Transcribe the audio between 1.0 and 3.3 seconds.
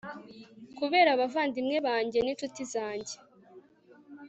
abavandimwe banjye n'incuti zanjye